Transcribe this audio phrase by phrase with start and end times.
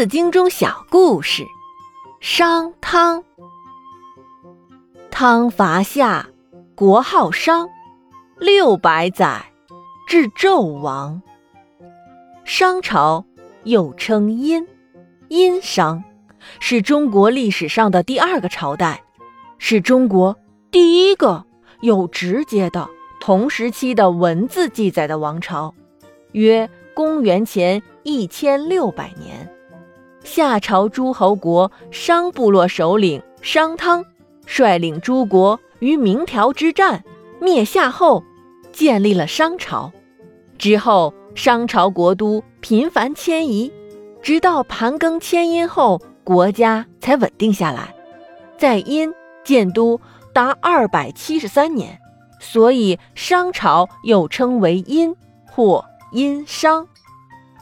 [0.00, 1.44] 四经》中小故事：
[2.20, 3.22] 商汤。
[5.10, 6.26] 汤伐夏，
[6.74, 7.68] 国号商，
[8.38, 9.52] 六百载，
[10.08, 11.20] 至纣王。
[12.46, 13.26] 商朝
[13.64, 14.66] 又称殷，
[15.28, 16.02] 殷商，
[16.60, 19.02] 是中国历史上的第二个朝代，
[19.58, 20.34] 是中国
[20.70, 21.44] 第一个
[21.82, 22.88] 有直接的
[23.20, 25.74] 同时期的文字记载的王朝，
[26.32, 29.49] 约公元前一千六百年。
[30.22, 34.04] 夏朝诸侯国商部落首领商汤，
[34.46, 37.02] 率领诸国于鸣条之战
[37.40, 38.22] 灭夏后，
[38.72, 39.90] 建立了商朝。
[40.58, 43.72] 之后，商朝国都频繁迁移，
[44.20, 47.94] 直到盘庚迁殷后，国家才稳定下来。
[48.58, 49.10] 在殷
[49.42, 49.98] 建都
[50.34, 51.98] 达二百七十三年，
[52.38, 55.16] 所以商朝又称为殷
[55.50, 55.82] 或
[56.12, 56.86] 殷商。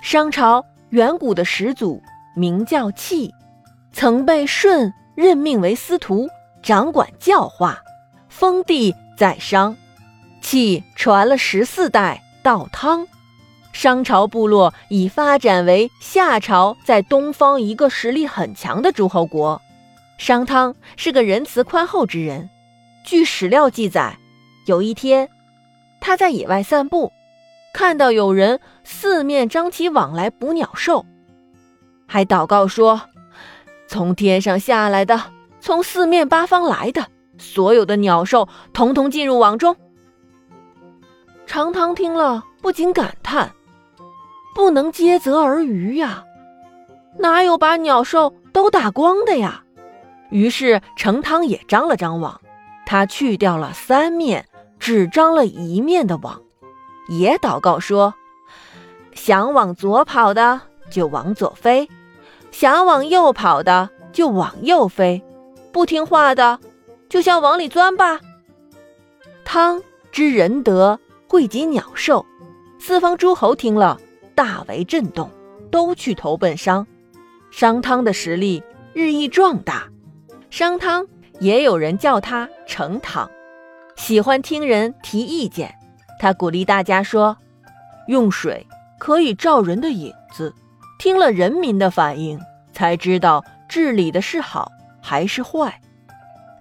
[0.03, 2.03] 商朝远古的始祖。
[2.39, 3.35] 名叫契，
[3.93, 6.29] 曾被舜任命为司徒，
[6.63, 7.83] 掌管教化，
[8.29, 9.77] 封地在商。
[10.41, 13.09] 契传了十四代到汤，
[13.73, 19.61] 商朝部落已发展为夏朝在东方一个实力很强的诸侯国。
[20.17, 22.49] 商汤是个仁慈宽厚之人。
[23.05, 24.17] 据史料记载，
[24.67, 25.29] 有一天
[26.01, 27.13] 他在野外散步，
[27.73, 31.05] 看到有人四面张起网来捕鸟兽。
[32.09, 33.03] 还祷告说
[33.87, 35.21] ：“从天上下来的，
[35.61, 37.07] 从四面八方来的，
[37.37, 39.77] 所有的鸟兽，统统进入网中。”
[41.47, 43.53] 长汤听了，不禁感叹
[44.57, 46.25] ：“不能皆泽而渔呀，
[47.19, 49.63] 哪有把鸟兽都打光的呀？”
[50.31, 52.41] 于是成汤也张了张网，
[52.87, 54.47] 他去掉了三面，
[54.79, 56.41] 只张了一面的网，
[57.09, 58.15] 也祷告说
[59.15, 61.89] ：“想往左跑的，就往左飞。”
[62.51, 65.23] 想往右跑的就往右飞，
[65.73, 66.59] 不听话的
[67.09, 68.21] 就向往里钻吧。
[69.45, 70.99] 汤知仁德，
[71.29, 72.25] 惠及鸟兽，
[72.79, 74.01] 四方诸侯听了
[74.35, 75.31] 大为震动，
[75.71, 76.87] 都去投奔商。
[77.51, 79.89] 商汤的实力日益壮大，
[80.51, 81.07] 商汤
[81.41, 83.31] 也有人叫他成汤，
[83.97, 85.75] 喜欢听人提意见。
[86.19, 87.37] 他鼓励大家说
[88.09, 88.67] ：“用水
[88.99, 90.53] 可以照人的影子。”
[90.99, 92.41] 听了人民的反应，
[92.73, 95.81] 才知道治理的是好还是坏。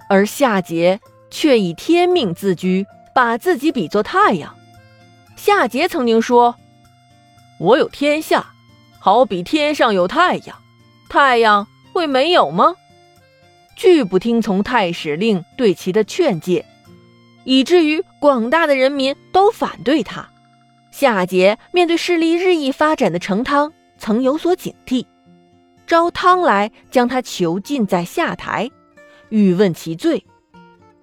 [0.09, 0.99] 而夏桀
[1.29, 4.55] 却以天命自居，把自己比作太阳。
[5.35, 6.55] 夏桀曾经说
[7.59, 8.53] ：“我有天下，
[8.99, 10.57] 好比天上有太阳，
[11.09, 12.75] 太阳会没有吗？”
[13.75, 16.65] 拒不听从太史令对其的劝诫，
[17.43, 20.29] 以至于广大的人民都反对他。
[20.89, 23.73] 夏桀面对势力日益发展的成汤。
[23.97, 25.05] 曾有所警惕，
[25.85, 28.69] 招汤来将他囚禁在下台，
[29.29, 30.25] 欲问其罪。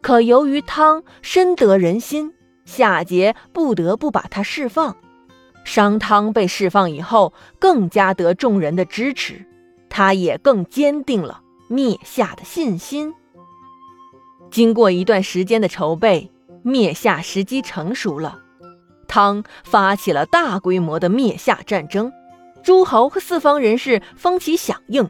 [0.01, 2.35] 可由于汤深得人心，
[2.65, 4.97] 夏桀不得不把他释放。
[5.65, 9.47] 商汤被释放以后，更加得众人的支持，
[9.89, 13.15] 他也更坚定了灭夏的信心。
[14.51, 16.31] 经过一段时间的筹备，
[16.63, 18.39] 灭夏时机成熟了，
[19.09, 22.13] 汤发起了大规模的灭夏战争。
[22.65, 25.09] 诸侯和四方人士蜂起响应，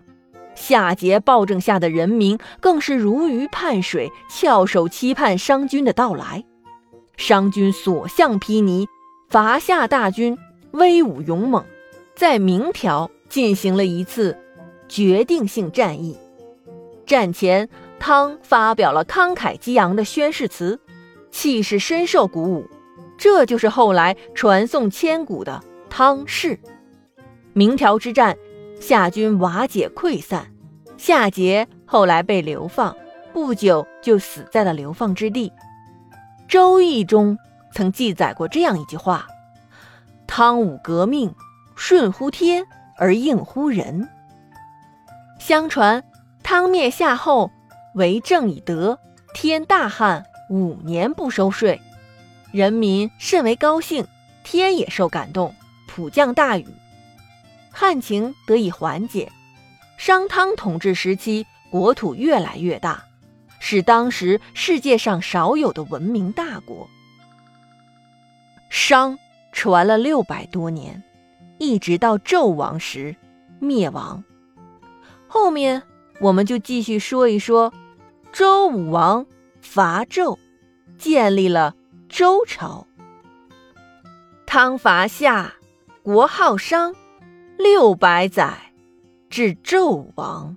[0.56, 6.44] 夏桀暴政下的人民更是如鱼盼水，翘首期盼商军的到来。
[7.16, 8.86] 商军所向披靡，
[9.30, 10.36] 伐夏大军
[10.72, 11.64] 威武勇猛，
[12.16, 14.36] 在明条进行了一次
[14.88, 16.18] 决定性战役。
[17.06, 17.68] 战前，
[18.00, 20.80] 汤发表了慷慨激昂的宣誓词，
[21.30, 22.68] 气势深受鼓舞。
[23.16, 26.58] 这就是后来传颂千古的汤氏。
[27.56, 28.36] 明条之战，
[28.80, 30.50] 夏军瓦解溃散，
[30.96, 32.96] 夏桀后来被流放，
[33.32, 35.50] 不久就死在了流放之地。
[36.48, 37.38] 《周易》中
[37.72, 39.28] 曾记载过这样一句话
[40.26, 41.32] ：“汤武革命，
[41.76, 44.08] 顺乎天而应乎人。”
[45.38, 46.02] 相传，
[46.42, 47.52] 汤灭夏后，
[47.94, 48.98] 为政以德，
[49.32, 51.80] 天大旱五年不收税，
[52.50, 54.04] 人民甚为高兴，
[54.42, 55.54] 天也受感动，
[55.86, 56.66] 普降大雨。
[57.76, 59.32] 旱情得以缓解，
[59.98, 63.02] 商汤统治时期，国土越来越大，
[63.58, 66.88] 是当时世界上少有的文明大国。
[68.70, 69.18] 商
[69.50, 71.02] 传了六百多年，
[71.58, 73.16] 一直到纣王时
[73.58, 74.22] 灭亡。
[75.26, 75.82] 后面
[76.20, 77.74] 我们就继续说一说，
[78.32, 79.26] 周武王
[79.60, 80.38] 伐纣，
[80.96, 81.74] 建立了
[82.08, 82.86] 周朝。
[84.46, 85.54] 汤伐夏，
[86.04, 86.94] 国号商。
[87.56, 88.52] 六百载，
[89.30, 90.56] 至纣王。